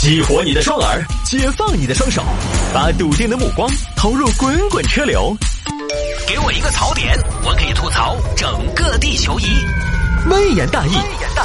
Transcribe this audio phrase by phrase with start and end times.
[0.00, 2.24] 激活你的双耳，解放你的双手，
[2.72, 5.36] 把笃定的目光投入滚滚车流。
[6.26, 9.44] 给我一个槽点，我可以吐槽整个地球仪。
[10.30, 10.92] 微言大义，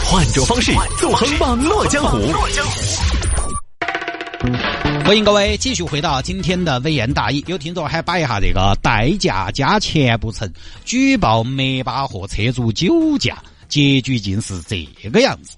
[0.05, 2.17] 换种方式纵横网络江湖。
[5.03, 7.43] 欢迎各位继续回到今天的微言大义。
[7.47, 10.49] 有听众还摆一下这个代驾加钱不成，
[10.85, 13.37] 举报梅巴和车主酒驾，
[13.67, 15.57] 结局竟是这个样子。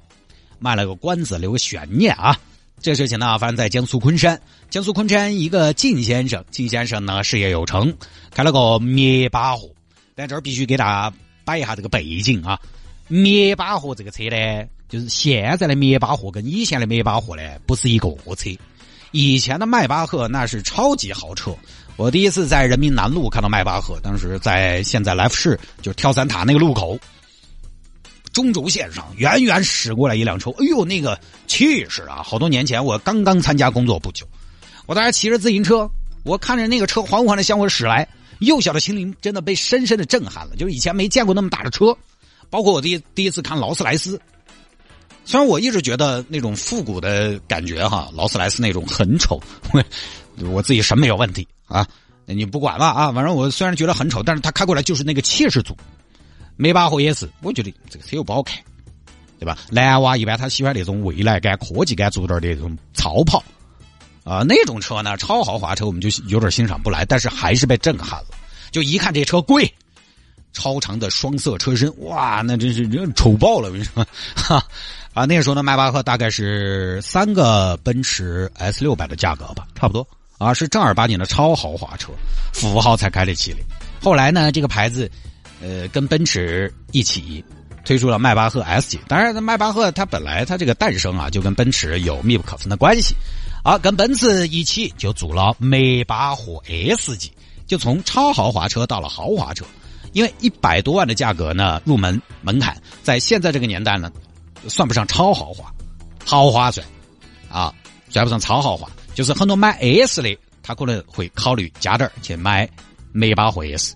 [0.58, 2.36] 卖了个关子，留个悬念啊！
[2.80, 4.40] 这事情呢，发生在江苏昆山。
[4.70, 7.94] 江苏昆山一个靳先生，靳先生呢事业有成，
[8.32, 9.70] 开了个灭巴赫。
[10.16, 12.60] 但这儿必须给大家摆一下这个背景啊！
[13.08, 18.50] 灭巴赫这个车呢，就是现在的灭巴赫跟以前的灭巴赫呢不是一个车。
[19.12, 21.56] 以前的迈巴赫那是超级豪车，
[21.96, 27.00] 我第一次在人民南路看到迈巴赫，当时在现在来福士，就是跳伞塔那个路口，
[28.38, 32.22] 中轴线上远远驶过来一辆车，哎呦那个气势啊！
[32.22, 34.28] 好多年前我刚刚参加工作不久，
[34.86, 35.90] 我当时骑着自行车，
[36.22, 38.08] 我看着那个车缓缓的向我驶来，
[38.42, 41.98] 幼小的心灵真的被深深的震撼了，就是以前没见过那么大的车，
[42.52, 44.22] 包括我第第一次看劳斯莱斯。
[45.26, 49.42] 虽然我一直觉得那种复古的感觉哈，劳斯莱斯那种很丑，
[50.52, 51.88] 我自己审美有问题啊，
[52.28, 55.76] 你不管了啊，反正我虽然觉得很丑，但是他开过来就是那个气势足。
[56.58, 58.58] 迈巴赫也是，我觉得这个车又不好看，
[59.40, 59.58] 对吧？
[59.72, 63.44] 男娃一般他喜欢那种未来感、科技感足点的那种超跑
[64.24, 68.28] 啊，那种车呢，超豪华车我们就有点欣赏不来，但是还是被震撼了。
[68.72, 69.72] 就一看这车贵，
[70.52, 74.06] 超长的双色车身，哇，那真是丑爆了，我跟你说，
[74.36, 74.62] 哈。
[75.14, 80.08] 啊，那个时候呢，迈巴赫大概是三个奔驰 S 六百的价格吧，差不多
[80.38, 82.12] 啊，是正儿八经的超豪华车，
[82.54, 83.60] 富豪才开得起的。
[84.00, 85.10] 后来呢，这个牌子，
[85.62, 87.44] 呃，跟奔驰一起
[87.86, 89.00] 推出了迈巴赫 S 级。
[89.08, 93.16] 当然，迈巴赫它本来它这个诞生啊，就跟奔驰有密不可分的关系，
[93.64, 97.32] 啊，跟奔驰一起就做了迈巴赫 S 级，
[97.66, 99.66] 就从超豪华车到了豪华车。
[100.14, 104.12] 因为一百多万的价格呢，入门门槛，在现在这个年代呢。
[104.68, 105.72] 算不上超豪华，
[106.26, 106.86] 豪华算，
[107.48, 107.72] 啊，
[108.10, 112.68] 算不上超豪华，就是很多买 S 的，他可能会考虑加点去买
[113.14, 113.96] 迈巴赫 S，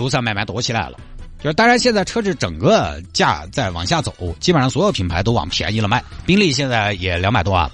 [0.00, 0.98] 路上慢慢多起来了。
[1.42, 6.02] 就是当然，现在车子整个价在往下走，基本上所有品牌都往便宜了卖。
[6.26, 7.72] 宾利现在也两百多万了，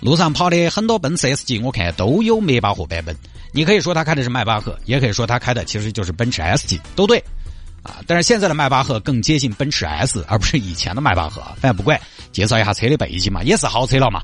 [0.00, 3.16] 路上跑的很多奔驰 S 级，我看都有迈巴赫版本。
[3.52, 7.22] 你可以说他开的是迈巴赫，也可以说他开的其实就是奔驰 S 级，都对。
[7.82, 11.42] 啊，但是现在的迈巴赫更接近奔驰 S，而不是以前的迈巴赫。
[11.60, 12.00] 反正不管，
[12.32, 14.22] 介绍一下车的背景嘛，也是豪车了嘛。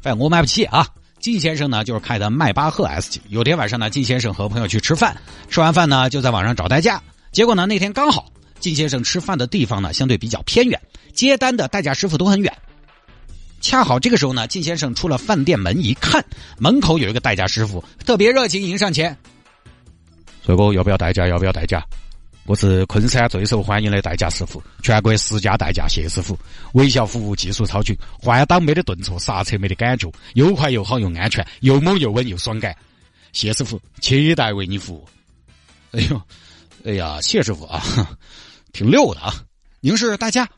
[0.00, 0.86] 反正我买不起啊。
[1.20, 3.20] 靳先生呢，就是开的迈巴赫 S 级。
[3.28, 5.16] 有天晚上呢，靳先生和朋友去吃饭，
[5.50, 7.02] 吃完饭呢，就在网上找代驾。
[7.32, 10.80] 结果呢，那天刚好靳先生吃饭的地方呢，相对比较偏远，
[11.12, 12.52] 接单的代驾师傅都很远。
[13.60, 16.24] 恰好这个时候呢，靳先生出了饭店门一看，
[16.58, 19.16] 门口有一个代驾师傅，特别热情迎上前
[20.46, 21.26] ：“帅哥，要不要代驾？
[21.26, 21.84] 要不要代驾？”
[22.46, 26.38] 我是昆山最受欢迎的代驾师傅，全国十佳代驾谢师傅，
[26.74, 32.74] 微笑服务技术超群，换挡没得顿挫，刹车没得感觉，又快又好又安全，又猛又稳又爽感。
[33.32, 35.08] 谢师傅，期待为你服务。
[35.90, 36.22] 哎呦，
[36.84, 37.82] 哎呀，谢师傅啊，
[38.72, 39.34] 挺溜的啊。
[39.80, 40.48] 您是代驾？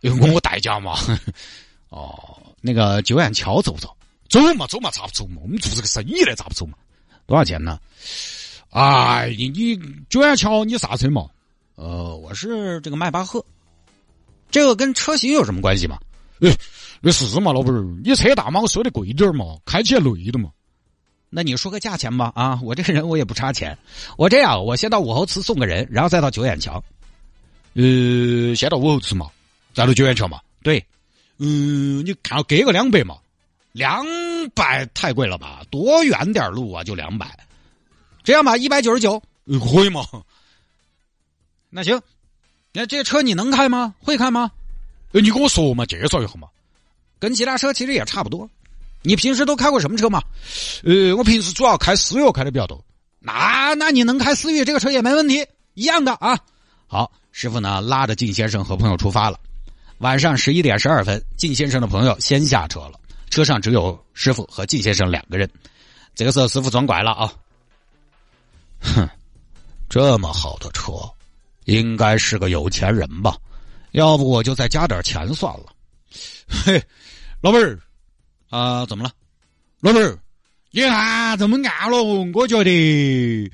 [0.00, 0.98] 用我代驾嘛。
[1.88, 3.96] 哦，那个九眼桥走不走？
[4.28, 5.40] 走嘛，走嘛，咋不走嘛？
[5.42, 6.74] 我们做这个生意的，咋不走嘛？
[7.26, 7.80] 多少钱呢？
[8.68, 9.80] 哎，你你
[10.10, 11.26] 九眼桥你啥车嘛？
[11.78, 13.44] 呃，我是这个迈巴赫，
[14.50, 15.96] 这个跟车型有什么关系吗？
[16.40, 16.52] 哎，
[17.00, 20.50] 那是嘛，老板儿，你车大嘛，我收的贵点儿嘛，开起来累的嘛。
[21.30, 23.78] 那你说个价钱吧，啊，我这个人我也不差钱，
[24.16, 26.82] 我这样，我先到武侯祠送个人，然后再到九眼桥。
[27.74, 29.30] 呃，先到武侯祠嘛，
[29.72, 30.40] 再到九眼桥嘛。
[30.64, 30.84] 对，
[31.38, 33.18] 嗯，你看给个两百嘛，
[33.70, 34.04] 两
[34.52, 35.62] 百太贵了吧？
[35.70, 37.38] 多远点路啊，就两百，
[38.24, 40.04] 这样吧，一百九十九，可以吗？
[41.70, 42.00] 那行，
[42.72, 43.94] 那这车你能开吗？
[44.00, 44.50] 会开吗？
[45.12, 46.48] 呃，你跟我说嘛，介绍一下嘛。
[47.18, 48.48] 跟其他车其实也差不多。
[49.02, 50.22] 你平时都开过什么车嘛？
[50.84, 52.82] 呃，我平时主要开思域开的比较多。
[53.20, 56.38] 那那你能开思域这个车也没问题，一样的啊。
[56.86, 59.38] 好，师傅呢拉着靳先生和朋友出发了。
[59.98, 62.92] 晚上十一点十二分，靳先生的朋友先下车了，
[63.30, 65.50] 车上只有师傅和靳先生两个人。
[66.14, 67.32] 这个时候，师傅装拐了啊。
[68.80, 69.08] 哼，
[69.88, 70.92] 这么好的车。
[71.68, 73.36] 应该是个有钱人吧，
[73.92, 75.66] 要不我就再加点钱算了。
[76.48, 76.82] 嘿，
[77.42, 77.78] 老板儿
[78.48, 79.10] 啊，怎么了？
[79.80, 80.18] 老板儿，
[80.70, 83.52] 你看这么暗了，我觉得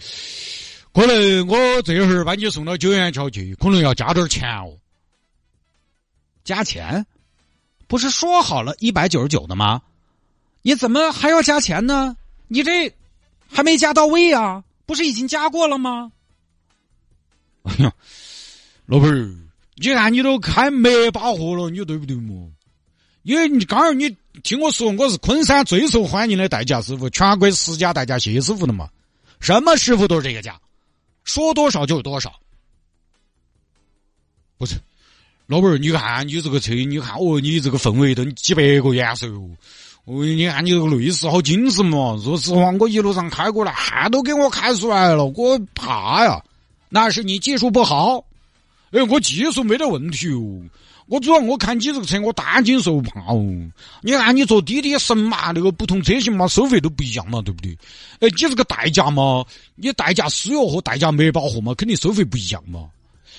[0.93, 4.78] 可能我这会儿把你送到九元桥去，可能要加点钱哦。
[6.44, 7.05] 加钱？
[7.88, 9.82] 不是说好了一百九十九的吗？
[10.62, 12.17] 你怎么还要加钱呢？
[12.46, 12.94] 你这
[13.50, 14.62] 还没加到位啊？
[14.87, 16.12] 不是已经加过了吗？
[17.64, 17.93] 哎呀，
[18.87, 19.37] 老板儿，
[19.76, 22.49] 你看你都开没把货了，你对不对嘛？
[23.22, 28.88] 因为你刚儿你听我说，我是昆山最受欢迎的代驾师傅，全国十佳代驾谢师傅的嘛，
[29.40, 30.61] 什么师傅都是这个价，
[31.25, 32.32] 说多少就是多少。
[34.58, 34.76] 不是，
[35.46, 39.50] 老板儿，你看你这个车，你看哦，你这个氛围都几百个颜色哦。
[40.05, 42.20] 哦，你看你这个内饰好精神嘛！
[42.22, 46.44] 说实话，我一路上开过来，汗都给我开出来了，我怕呀。
[46.94, 48.25] 那是你技术不好，
[48.93, 50.62] 哎，我技术没得问题哦。
[51.06, 53.44] 我主要我看你这个车，我担惊受怕哦。
[54.00, 57.76] 你看你坐滴滴、神马那个不同车型嘛，收费都不一样嘛，对不对？
[58.20, 59.44] 哎，你这个代驾嘛，
[59.75, 62.88] 你代驾私钥和代驾没把货嘛，肯定收费不一样嘛。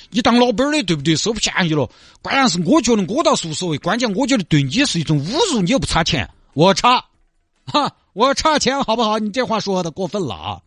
[0.10, 1.16] 你当老板的对不对？
[1.16, 1.90] 收便宜了，
[2.22, 6.30] 关键是我觉得我倒是无所谓，关键我觉得对你是一种侮辱，你又不差钱。
[6.56, 7.06] 我差，
[7.68, 9.18] 哈，我差钱好不好？
[9.18, 10.62] 你这话说的过分了啊！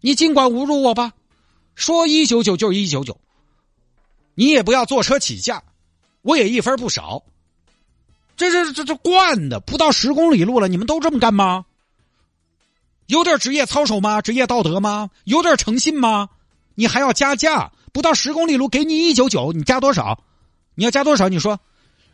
[0.00, 1.14] 你尽管侮辱我吧，
[1.74, 3.18] 说一九九就是一九九，
[4.34, 5.62] 你也不要坐车起价，
[6.22, 7.22] 我也一分不少。
[8.36, 11.66] 这这这这惯的，不到十公里路了，你们都这么干吗？
[13.06, 14.22] 有点职业操守吗？
[14.22, 15.10] 职业道德吗？
[15.24, 16.30] 有点诚信吗？
[16.74, 17.72] 你还要加价？
[17.92, 20.24] 不到十公里路给你一九九，你加多少？
[20.74, 21.28] 你要加多少？
[21.28, 21.60] 你说，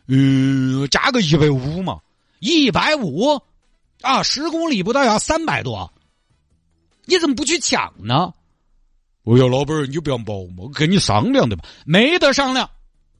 [0.07, 1.99] 嗯，加个一百五嘛。
[2.39, 3.41] 一百五，
[4.01, 5.91] 啊，十公里不到要三百多，
[7.05, 8.33] 你怎么不去抢呢？
[9.23, 11.47] 哎呀，老板儿，你不要冒嘛，跟你商量。
[11.47, 12.69] 的嘛，没得商量，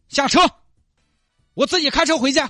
[0.09, 0.39] 下车，
[1.53, 2.49] 我自己开车回家。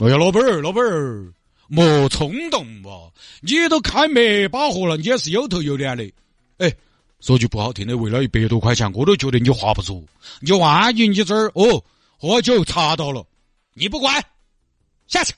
[0.00, 1.32] 哎呀，老板儿，老板儿，
[1.68, 3.10] 莫冲动嘛，
[3.40, 6.04] 你都开没把货了，你也是有头有脸的。
[6.58, 6.70] 哎，
[7.20, 10.04] 说句不好听的，为了一百多块钱，我都觉得你划不着。
[10.40, 11.50] 你万一你这儿。
[11.54, 11.82] 哦，
[12.18, 13.26] 喝酒查到了，
[13.72, 14.22] 你不管。
[15.06, 15.32] 下去，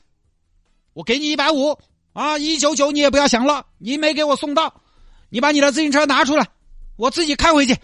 [0.92, 1.78] 我给你一百五。
[2.14, 4.82] 啊，一九九你也不要想了，你没给我送到，
[5.28, 6.48] 你把你的自行车拿出来，
[6.96, 7.76] 我自己开回去。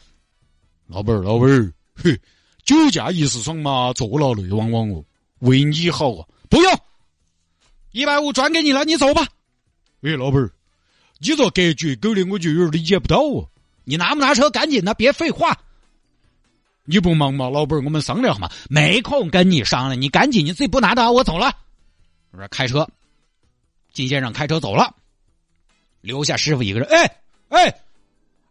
[0.86, 2.18] 老板儿，老板儿，嘿，
[2.64, 5.04] 酒驾一时爽嘛，坐牢泪汪汪哦，
[5.40, 6.80] 为你好啊，不用，
[7.92, 9.26] 一百五转给你了，你走吧。
[10.00, 10.50] 喂，老板儿，
[11.18, 13.48] 你这格局狗的，我就有点理解不到哦。
[13.84, 14.48] 你拿不拿车？
[14.50, 15.58] 赶紧的，别废话。
[16.84, 17.82] 你不忙吗，老板儿？
[17.82, 21.54] 我们商量嘛，没空跟你商量，你赶紧，你自己不拿的，我走了。
[22.30, 22.88] 我说开车，
[23.92, 24.94] 金先生开车走了，
[26.00, 26.88] 留下师傅一个人。
[26.90, 27.20] 哎
[27.54, 27.72] 哎，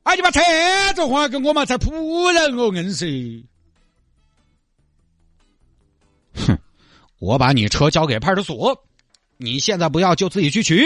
[0.04, 0.40] 哎，你把车
[0.96, 3.44] 子还给我嘛，才仆人哦，硬是。
[6.36, 6.58] 哼，
[7.20, 8.86] 我把你车交给派出所，
[9.36, 10.86] 你现在不要就自己去取。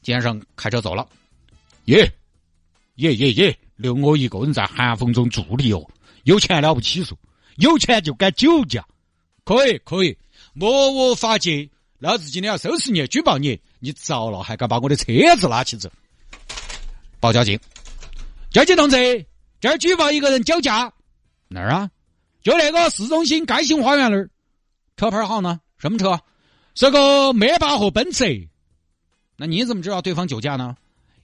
[0.00, 1.08] 金先生开车走了。
[1.86, 2.08] 耶
[2.94, 5.84] 耶耶耶，留我一个人在寒风中伫立哦，
[6.22, 7.14] 有钱了不起嗦，
[7.56, 8.86] 有钱就敢酒驾，
[9.44, 10.16] 可以可以，
[10.52, 11.68] 莫我法界。
[11.98, 13.58] 老子今天要收拾你，举报你！
[13.80, 15.90] 你糟了，还敢把我的车子拉起走？
[17.24, 17.58] 报交警！
[18.50, 19.24] 交警同志，
[19.58, 20.92] 这儿举报一个人酒驾。
[21.48, 21.88] 哪儿啊？
[22.42, 24.28] 就那个市中心盖兴花园那儿。
[24.98, 25.58] 车牌号呢？
[25.78, 26.20] 什么车？
[26.74, 28.46] 是个迈巴赫奔驰。
[29.38, 30.76] 那你怎么知道对方酒驾呢？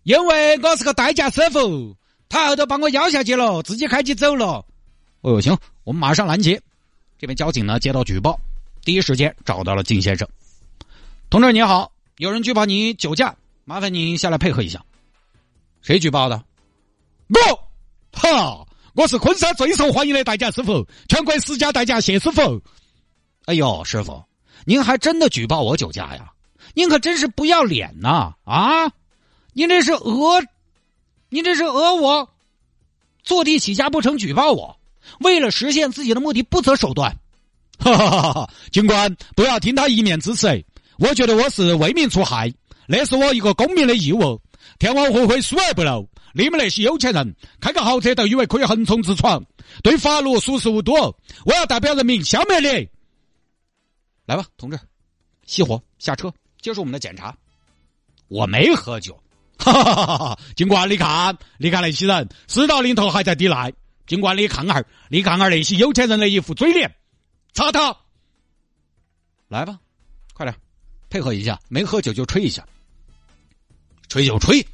[0.05, 1.95] 因为我是个代驾师傅，
[2.31, 4.65] 他后头把我邀下去了，自己开起走了。
[5.21, 5.55] 哦，行，
[5.85, 6.59] 我们马上拦截。
[7.19, 8.41] 这边交警呢接到举报，
[8.87, 10.27] 第一时间找到了金先生。
[11.29, 13.37] 同志你好，有人举报你酒驾，
[13.67, 14.83] 麻烦你下来配合一下。
[15.83, 16.43] 谁举报的？
[17.29, 17.39] 我，
[18.13, 22.61] 哈，我是昆山最受欢迎的代驾师傅，全国十佳代驾谢师傅。
[23.47, 24.23] 哎呦，师傅，
[24.67, 26.33] 您还真的举报我酒驾呀？
[26.75, 28.35] 您可真是不要脸呐！
[28.45, 28.93] 啊，
[29.55, 30.45] 您这是讹，
[31.31, 32.29] 您这是讹我，
[33.23, 34.79] 坐地起价不成举报我，
[35.21, 37.17] 为了实现自己的目的不择手段。
[37.81, 38.51] 哈哈哈哈！
[38.71, 40.63] 警官，不要听他一面之词。
[40.99, 42.53] 我觉得我是为民除害，
[42.87, 44.39] 那是我一个公民的义务。
[44.79, 46.09] 天网恢恢，疏而不漏。
[46.33, 49.45] 你们那些有钱人开个豪车都以为可以横冲直闯，
[49.83, 50.93] 对法律熟视无睹。
[51.45, 52.89] 我要代表人民消灭你！
[54.27, 54.79] 来吧，同志，
[55.47, 57.37] 熄火，下车，接受我们的检查。
[58.29, 59.21] 我没喝酒，
[59.59, 60.39] 哈哈哈哈！
[60.55, 63.73] 警官，你看，你看那些人，事到临头还在抵赖。
[64.07, 66.95] 警官，你看哈，你看哈那些有钱人的一副嘴脸，
[67.53, 67.97] 查他！
[69.49, 69.81] 来吧，
[70.33, 70.57] 快点。
[71.09, 72.65] 配合一下，没喝酒就吹一下，
[74.11, 74.67] 吹就吹，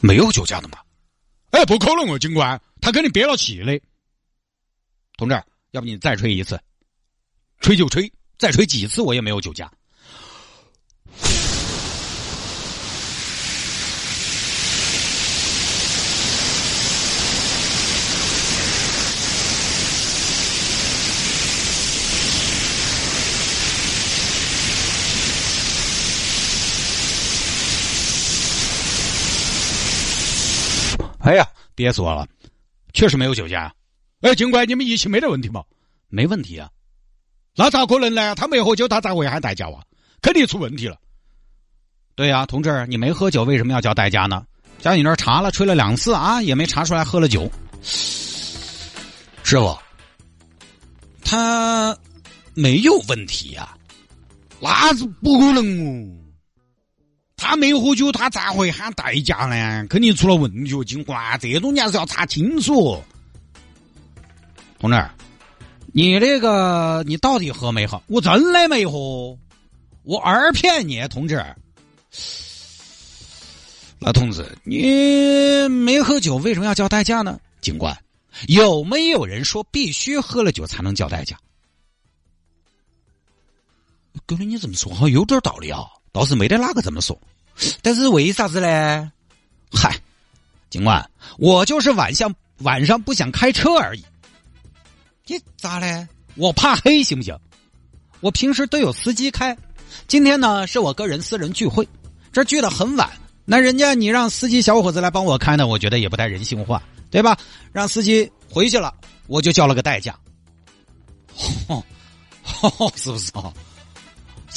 [0.00, 0.78] 没有酒驾的吗？
[1.50, 3.78] 哎，不可能啊，警官，他肯定憋了气的。
[5.18, 5.34] 同志，
[5.72, 6.58] 要不你再吹一次，
[7.60, 9.70] 吹就吹，再吹几次我也没有酒驾。
[31.20, 32.26] 哎呀，别说了，
[32.92, 33.72] 确实没有酒驾。
[34.20, 35.62] 哎，警官，你们仪器没得问题吗？
[36.08, 36.68] 没问题啊。
[37.54, 38.34] 那咋可能呢？
[38.34, 39.82] 他没喝酒，他咋会喊代驾啊？
[40.22, 40.96] 肯定出问题了。
[42.14, 44.44] 对呀，同志，你没喝酒，为什么要叫代驾呢？
[44.78, 47.50] 在你那儿查了，吹了两次啊，也没查出来喝了酒。
[47.82, 49.76] 师傅，
[51.24, 51.96] 他
[52.54, 53.76] 没有问题呀，
[54.60, 56.19] 那是不可能哦。
[57.40, 59.86] 他没喝酒，他咋会喊代驾呢？
[59.88, 63.02] 肯定出了问题，警官，这种你还是要查清楚。
[64.78, 65.10] 同志，
[65.92, 68.00] 你这个你到底喝没喝？
[68.08, 69.36] 我真的没喝，
[70.02, 71.42] 我二骗你，同志。
[73.98, 77.40] 那同志，你没喝酒，为什么要叫代驾呢？
[77.62, 77.96] 警官，
[78.48, 81.38] 有没有人说必须喝了酒才能叫代驾？
[84.26, 87.18] 哥们，你这么说好像有点道理啊，倒是没得哪个这么说。
[87.82, 89.12] 但是为啥子呢？
[89.72, 89.94] 嗨，
[90.70, 94.04] 警官，我就是晚上晚上不想开车而已。
[95.26, 96.06] 你咋嘞？
[96.36, 97.36] 我怕黑，行不行？
[98.20, 99.56] 我平时都有司机开，
[100.08, 101.86] 今天呢是我个人私人聚会，
[102.32, 103.10] 这聚的很晚。
[103.44, 107.36] 那人家你让司机小伙子来帮我开呢，我觉得也不太人性化，对吧？
[107.72, 108.94] 让司机回去了，
[109.26, 110.18] 我就叫了个代驾，
[112.96, 113.52] 是不是啊？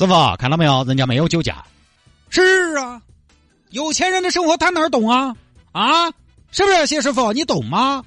[0.03, 0.83] 师傅看到没有？
[0.83, 1.63] 人家没有酒驾。
[2.29, 2.41] 是
[2.75, 3.01] 啊，
[3.69, 5.33] 有钱人的生活他哪儿懂啊？
[5.71, 6.11] 啊，
[6.51, 7.31] 是不是谢师傅？
[7.31, 8.03] 你懂吗？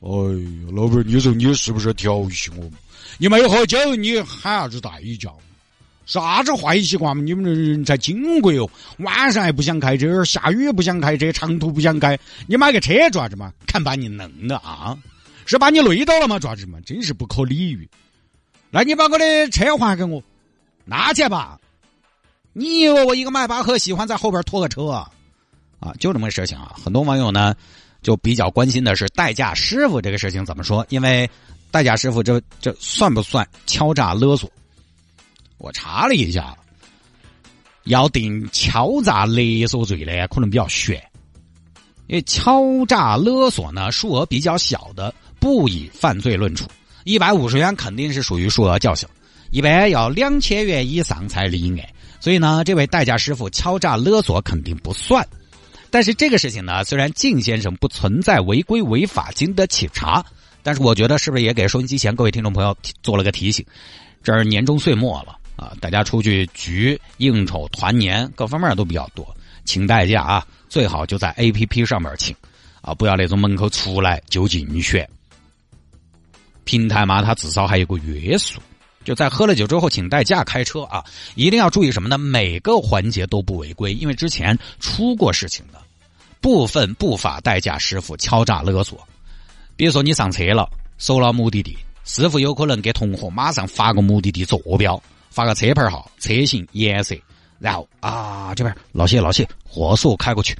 [0.00, 2.70] 哎呀，老板，你说你是不是调戏我？
[3.18, 4.90] 你没喝酒，你喊啥子代
[5.20, 5.30] 驾？
[6.06, 7.22] 啥子坏习惯嘛？
[7.24, 8.68] 你们这人才金贵哦！
[8.98, 12.16] 晚上还不想开车，下雨不想开车，长途不想开，
[12.46, 13.52] 你买个车做啥子嘛？
[13.66, 14.96] 看把你弄的啊！
[15.44, 16.38] 是把你累到了吗？
[16.38, 16.78] 做啥子嘛？
[16.86, 17.88] 真是不可理喻！
[18.70, 20.22] 那你把我的车还给我，
[20.84, 21.58] 拿去吧！
[22.52, 25.10] 你以为我一个迈巴赫喜欢在后边拖个车啊？
[25.80, 26.76] 啊，就这么个事情啊！
[26.84, 27.54] 很多网友呢
[28.02, 30.84] 就比较关心的是代驾师傅这个事情怎么说？
[30.90, 31.28] 因为
[31.70, 34.50] 代驾师傅这这算不算敲诈勒索？
[35.58, 36.56] 我查了一下，
[37.84, 41.02] 要定敲诈勒索罪呢，可能比较悬。
[42.08, 46.68] 因为敲诈勒索呢，数额比较小的，不以犯罪论处。
[47.04, 49.08] 一百五十元肯定是属于数额较小，
[49.52, 51.88] 一般要两千元以上才立案。
[52.18, 55.24] 所以呢，这位代驾师傅敲诈勒索肯定不算。
[55.90, 60.24] 但是这个事情呢，虽然靳先生不存在违规违法，经得起查，
[60.64, 63.64] 但是我觉得是不是也给收音机前各位听众朋友做了个提醒？
[64.22, 65.38] 这儿年终岁末了。
[65.54, 72.34] 啊，大家出去局应酬、团年，各方面都比较多，请代驾啊，最好就在 A P P 上面请，
[72.80, 75.08] 啊，不要那种门口出来就竞选。
[76.64, 78.60] 平台嘛，它至少还有个约束，
[79.04, 81.04] 就在喝了酒之后请代驾开车啊，
[81.34, 82.18] 一定要注意什么呢？
[82.18, 85.78] 每个环节都不违规，因为之前出过事情的，
[86.40, 88.98] 部分不法代驾师傅敲诈勒索，
[89.76, 90.68] 比如说你上车了，
[90.98, 95.02] 搜了目的地，师傅有可能给同伙马上发个目的地坐标。
[95.34, 97.16] 发个车牌号、车型、颜色，
[97.58, 100.54] 然后啊这边老谢老谢，火速开过去，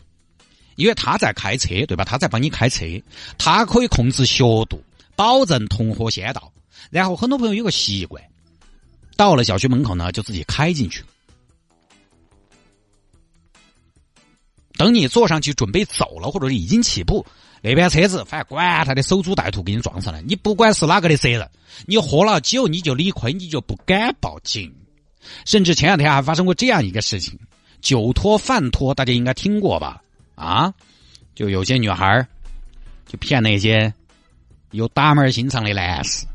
[0.77, 2.07] 因为他在开车，对吧？
[2.07, 2.87] 他在帮你开车，
[3.37, 4.83] 他可以控制速度，
[5.15, 6.51] 保证同伙先到。
[6.89, 8.25] 然后很多朋友有个习惯，
[9.17, 11.05] 到了小区门口呢，就自己开进去。
[14.77, 17.25] 等你坐上去准备走了，或者是已经起步，
[17.61, 21.49] 那边车子反正管他的守株待兔给你撞上来，你不管是哪个的责任，
[21.87, 24.75] 你喝了酒你就理亏，你就不敢报警。
[25.45, 27.39] 甚至前两天还发生过这样一个事情，
[27.81, 30.03] 酒托饭托，大家应该听过吧？
[30.35, 30.75] 啊，
[31.37, 32.27] 就有些女孩
[33.07, 33.93] 就骗那些
[34.73, 36.27] 有打门心肠的男士。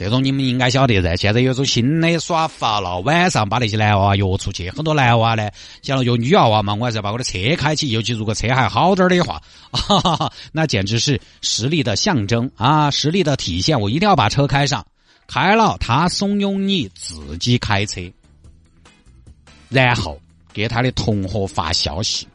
[0.00, 5.50] 这种你们应该晓得噻，现在有种新的耍法了，晚上把那些男娃娃约出去，很多男娃呢
[5.82, 14.82] 想要约女娃娃嘛，我还是要把我的车开起，尤其如果车还好点的话，哈哈哈， 那简直是实力的象征啊，实力的体现，我一定要把车开上，
[15.26, 18.00] 开了他怂恿你自己开车，
[19.68, 20.18] 然后
[20.54, 22.26] 给他的同伙发消息，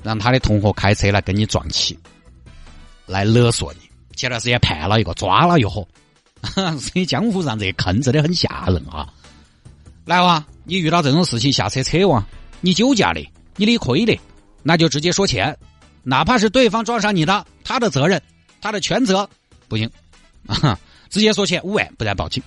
[0.00, 1.98] 让他的同伙开车来跟你撞起，
[3.04, 3.80] 来勒索你。
[4.14, 5.84] 前段时间判了一个，抓了一伙。
[6.78, 9.08] 所以江湖上这坑真的很吓人啊！
[10.04, 12.24] 来哇，你遇到这种事情下车扯哇，
[12.60, 13.20] 你酒驾的，
[13.56, 14.18] 你理亏的，
[14.62, 15.56] 那就直接说钱，
[16.02, 18.20] 哪怕是对方撞上你的，他的责任，
[18.60, 19.28] 他的全责，
[19.68, 19.88] 不行，
[20.46, 22.42] 啊，直接说钱五万，不然报警。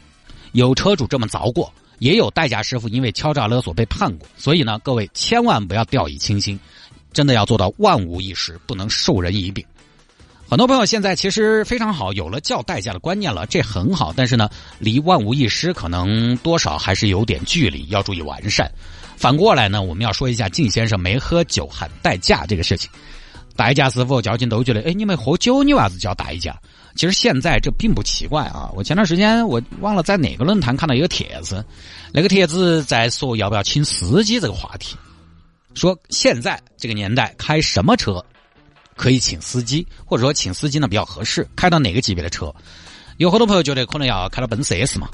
[0.51, 4.27] 有车主这么遭过，也有代驾师傅因为敲诈勒索被判过。
[4.37, 6.59] 所以呢，各位千万不要掉以轻心，
[7.13, 9.65] 真的要做到万无一失，不能授人以柄。
[10.55, 14.13] 很多朋友现在其实非常好，有了叫代驾的观念了，这很好。
[14.15, 18.71] 但是呢，离万无一失可能多少还是有点距离，要注意完善。
[19.17, 22.89] 反过来呢，我们要说一下靳先生没喝酒喊代驾这个事情。
[23.57, 26.57] 代驾师傅交警都觉得，哎，你没喝酒，你为啥子叫代驾？
[26.95, 28.71] 其实现在这并不奇怪啊。
[28.75, 31.65] 我前段时间我忘了在哪个论坛看到一个帖子，
[32.13, 34.95] 那个帖子在说要不要请司机这个话题，
[35.73, 38.23] 说现在这个年代开什么车？
[38.95, 42.53] 可以请司机，或者说请司机呢比较合适，开到哪个级别的车？
[43.17, 45.09] 有好多朋友觉得可能要开到奔驰 S 嘛，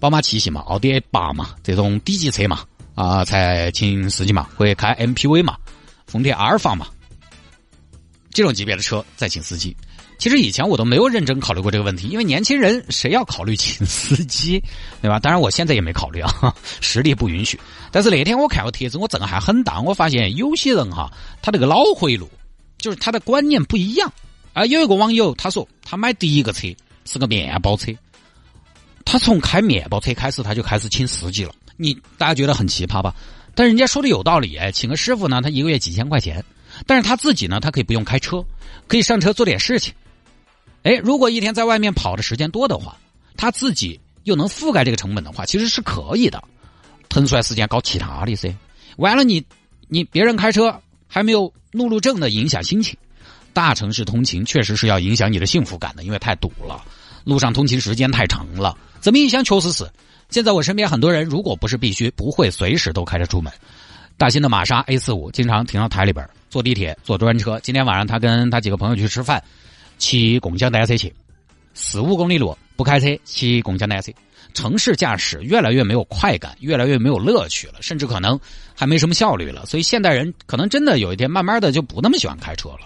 [0.00, 5.56] 宝马七系嘛，奥迪 A 八嘛，这种低级车嘛，啊，才请司机嘛，会开 MPV 嘛，
[6.06, 6.86] 丰田阿尔法嘛，
[8.30, 9.76] 这种级别的车再请司机。
[10.18, 14.62] 其实以前我都没有认真考虑过这个问题，因为年轻人谁要考虑请司机，
[15.00, 15.18] 对吧？
[15.18, 17.58] 当然我现在也没考虑啊， 实力不允许。
[17.90, 21.10] 但是那天我看个帖子，我震撼很大，我发现有些人哈，
[21.42, 22.30] 他这个脑回路。
[22.82, 24.12] 就是他的观念不一样，
[24.52, 26.68] 啊，有一个网友他说他买第一个车
[27.06, 27.92] 是个面包车，
[29.06, 31.54] 他从开面包车开始他就开始请司机了。
[31.78, 33.14] 你大家觉得很奇葩吧？
[33.54, 36.44] 但人家说的有道理，哎，请个师傅呢，他一个月几千块钱，
[36.86, 38.44] 但是他自己呢，他可以不用开车，
[38.86, 39.94] 可以上车做点事情。
[40.82, 42.98] 哎，如果一天在外面跑的时间多的话，
[43.36, 46.42] 他自己又能覆盖这个成本的话，其实是可以的，
[47.08, 48.52] 腾出来时间搞其他的噻。
[48.96, 49.44] 完了，你
[49.88, 50.80] 你别人开车。
[51.14, 52.96] 还没有怒路症的影响心情，
[53.52, 56.82] 大城市通勤确实是要影响你的幸福感的，因为太堵了，
[57.22, 58.74] 路上通勤时间太长了。
[58.98, 59.44] 怎么影响？
[59.44, 59.86] 确实是。
[60.30, 63.52] 现在我身边很多人，如果不是必须，不会随时都开车出门。
[64.16, 67.60] 大新的玛莎 A 四五经常停到台里边，坐地铁、坐专车。
[67.62, 69.44] 今天晚上他跟他几个朋友去吃饭，
[69.98, 71.14] 骑共享单车去，
[71.74, 74.10] 四五公里路不开车，骑共享单车。
[74.52, 78.38] 城市驾驶越来越没有快感，越来越没有乐趣了，甚至可能
[78.74, 79.66] 还没什么效率了。
[79.66, 82.80] 所以现代人可能真的有一天慢慢的就不那么喜欢开车了。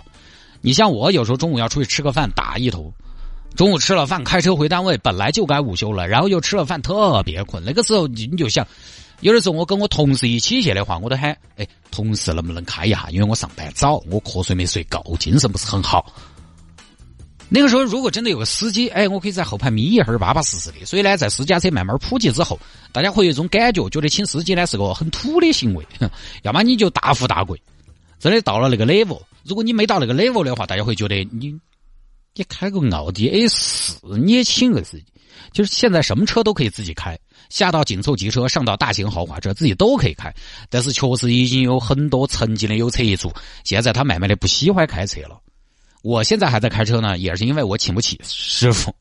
[0.60, 2.92] 你像我有时候中午要出去吃个饭，打一头，
[3.54, 8.66] 中午吃了饭开车回单位，本来就该午休了，然后又吃了饭特别困，那个时候你就想，
[9.20, 13.06] 有的时候我跟我同事一起去的话，我都喊，哎，同事能不能开一下？
[13.10, 16.12] 因为我上班早，我瞌睡没睡够，精神不是很好。
[17.48, 20.84] 那个时候，如果真的有个司机，哎，我可以在后排眯一会儿，巴巴适适的。
[20.84, 22.58] 所以呢，在私家车慢慢普及之后，
[22.92, 25.86] 大家会有一种感觉，觉得请司机呢是个很土的行为。
[26.42, 27.60] 要么你就大富大贵，
[28.18, 29.20] 真的到了那个 level。
[29.44, 31.56] 如果你没到那个 level 的话，大家会觉得你
[32.34, 35.04] 你开个奥迪 A 四，你也请个司机。
[35.52, 37.16] 就是现在什么车都可以自己开，
[37.48, 40.34] 下到紧凑级车，上到大型豪华车，自己都可以开。
[40.68, 43.32] 但是确实已经有很多曾经的有车一族，
[43.62, 45.40] 现在他慢慢的不喜欢开车了。
[46.06, 48.94] 我现在还在开车呢，也是因为我请不起师傅，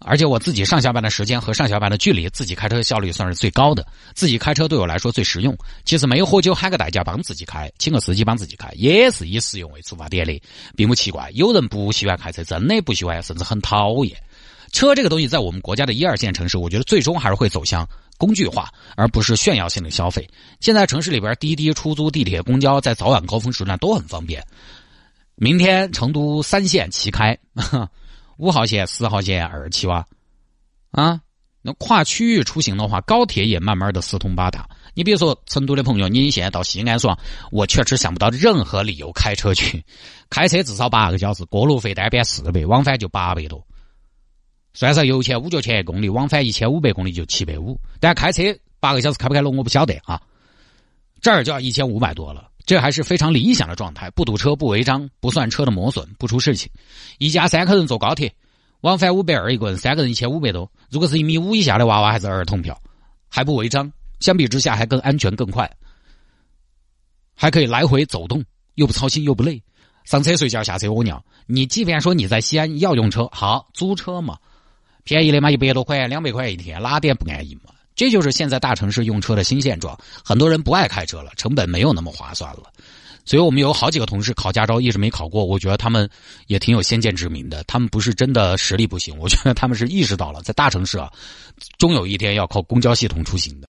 [0.00, 3.86] 而且我自己上下班的时间和上下班的距离，自己开车效率算是最高的。
[4.14, 5.56] 自己开车对我来说最实用。
[5.86, 10.38] 其实没有喝酒喊个代驾帮自己开，请个司机帮自己开，也是以实用为出发点的，
[10.76, 11.30] 并不奇怪。
[11.32, 14.14] 有人不喜欢开车，真的不喜欢，甚至很讨厌。
[14.70, 20.28] 车这个东西，在我们国家的一二线城市，我觉得最终还是会走向工具化，而不是炫耀性的消费。
[20.60, 24.44] 现在城市里边，滴滴、出租、地铁、公交，在早晚高峰时段都很方便。
[25.36, 27.36] 明天成都三线齐开，
[28.38, 30.06] 五号线、十号线二期哇，
[30.92, 31.20] 啊，
[31.60, 34.68] 那跨区域出行的话，高铁也慢慢的四通八达。
[34.94, 37.18] 你比如说成都的朋友，你现在到西安说，
[37.50, 39.84] 我确实想不到任何理由开车去，
[40.30, 43.66] 开车至少八个小时，过路费单边四百，往返就八百多，
[44.72, 47.76] 算上油钱五角钱一公里，往返一千五百公里就七百五。
[47.98, 48.42] 但开车
[48.78, 50.22] 八个小时开不开了，我不晓得啊，
[51.20, 52.50] 这儿就要一千五百多了。
[52.66, 56.70] 这还是非常理想的状态，不堵车，不违章，不算车的磨损，不出事情。
[57.18, 58.34] 一家三口人坐高铁，
[58.80, 60.70] 往返五百二一个人，三个人一千五百多。
[60.90, 62.80] 如果是一米五以下的娃娃，还是儿童票，
[63.28, 65.70] 还不违章，相比之下还更安全更快，
[67.34, 68.42] 还可以来回走动，
[68.76, 69.62] 又不操心又不累。
[70.04, 71.22] 上车睡觉，下车屙尿。
[71.46, 74.38] 你即便说你在西安要用车，好租车嘛，
[75.02, 77.73] 便宜的嘛，一百多块，两百块一天，哪点不安逸嘛？
[77.94, 82.64] 这就是现在大城市用车的新现状，很多人不爱开车了，成本没有那么划算了，
[83.24, 86.08] 所以我们有好几个同事考驾照一直没考过，我觉得他们
[86.48, 91.10] 也挺有先见之明的，他们不是真的实力不行，我觉得他们是意识到了在大城市啊，
[91.78, 93.62] 终有一天要靠公交系统出行的。